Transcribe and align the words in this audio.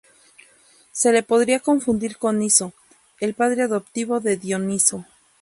Se 0.91 1.11
le 1.13 1.21
podría 1.21 1.59
confundir 1.59 2.17
con 2.17 2.39
Niso, 2.39 2.73
el 3.19 3.35
padre 3.35 3.61
adoptivo 3.61 4.19
de 4.19 4.35
Dioniso. 4.35 5.05